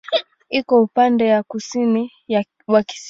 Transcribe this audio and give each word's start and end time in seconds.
Iko 0.59 0.75
upande 0.85 1.23
wa 1.33 1.43
kusini 1.49 2.03
wa 2.71 2.81
kisiwa. 2.83 2.99